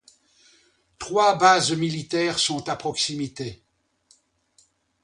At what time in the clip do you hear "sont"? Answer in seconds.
2.39-2.67